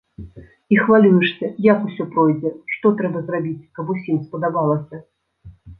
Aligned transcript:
І 0.75 0.79
хвалюешся, 0.85 1.51
як 1.67 1.85
усё 1.89 2.09
пройдзе, 2.15 2.55
што 2.75 2.95
трэба 3.03 3.25
зрабіць, 3.29 3.63
каб 3.79 3.85
усім 3.99 4.17
спадабалася. 4.27 5.05